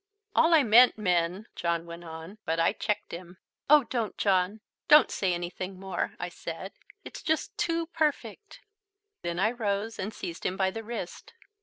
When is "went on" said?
1.85-2.39